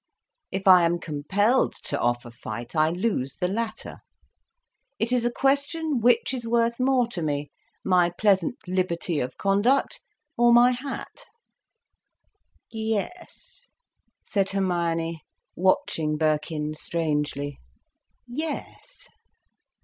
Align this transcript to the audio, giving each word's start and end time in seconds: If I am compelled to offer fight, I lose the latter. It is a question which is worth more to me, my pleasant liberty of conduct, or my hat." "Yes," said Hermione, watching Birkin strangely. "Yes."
If 0.51 0.67
I 0.67 0.83
am 0.83 0.97
compelled 0.97 1.75
to 1.83 1.99
offer 1.99 2.31
fight, 2.31 2.75
I 2.75 2.89
lose 2.89 3.35
the 3.35 3.47
latter. 3.47 3.99
It 4.97 5.11
is 5.11 5.25
a 5.25 5.31
question 5.31 5.99
which 5.99 6.33
is 6.33 6.47
worth 6.47 6.79
more 6.79 7.05
to 7.09 7.21
me, 7.21 7.51
my 7.85 8.09
pleasant 8.09 8.55
liberty 8.67 9.19
of 9.19 9.37
conduct, 9.37 10.01
or 10.39 10.51
my 10.53 10.71
hat." 10.71 11.27
"Yes," 12.71 13.67
said 14.23 14.49
Hermione, 14.49 15.21
watching 15.55 16.17
Birkin 16.17 16.73
strangely. 16.73 17.59
"Yes." 18.25 19.07